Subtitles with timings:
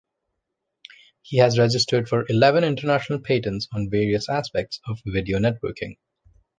[1.21, 5.97] He has registered for eleven international patents on various aspects of video networking.